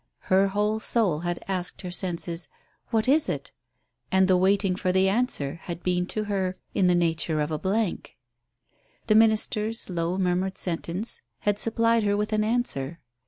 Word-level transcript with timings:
Her 0.33 0.47
whole 0.47 0.79
soul 0.79 1.19
had 1.19 1.43
asked 1.47 1.83
her 1.83 1.91
senses, 1.91 2.47
"What 2.89 3.07
is 3.07 3.29
it?" 3.29 3.51
and 4.11 4.27
the 4.27 4.35
waiting 4.35 4.75
for 4.75 4.91
the 4.91 5.07
answer 5.07 5.59
had 5.65 5.83
been 5.83 6.07
to 6.07 6.23
her 6.23 6.55
in 6.73 6.87
the 6.87 6.95
nature 6.95 7.39
of 7.39 7.51
a 7.51 7.59
blank. 7.59 8.17
The 9.05 9.13
minister's 9.13 9.91
low 9.91 10.17
murmured 10.17 10.57
sentence 10.57 11.21
had 11.41 11.59
supplied 11.59 12.01
her 12.01 12.17
with 12.17 12.33
an 12.33 12.43
answer. 12.43 12.99